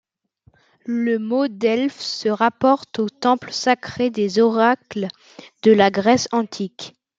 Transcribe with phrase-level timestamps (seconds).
[0.87, 5.07] Le mot Delphes se rapporte au temple sacré des oracles
[5.61, 6.95] de la Grèce antique.